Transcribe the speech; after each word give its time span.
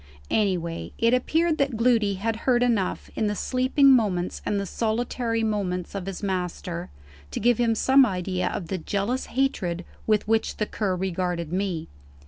Anyway, 0.31 0.91
it 0.97 1.13
appeared 1.13 1.59
that 1.59 1.77
Gloody 1.77 2.15
had 2.15 2.35
heard 2.47 2.63
enough, 2.63 3.11
in 3.15 3.27
the 3.27 3.35
sleeping 3.35 3.91
moments 3.91 4.41
and 4.47 4.59
the 4.59 4.65
solitary 4.65 5.43
moments 5.43 5.93
of 5.93 6.07
his 6.07 6.23
master, 6.23 6.89
to 7.29 7.39
give 7.39 7.59
him 7.59 7.75
some 7.75 8.03
idea 8.03 8.47
of 8.47 8.69
the 8.69 8.79
jealous 8.79 9.27
hatred 9.27 9.85
with 10.07 10.27
which 10.27 10.57
the 10.57 10.65
Cur 10.65 10.95
regarded 10.95 11.53
me. 11.53 11.87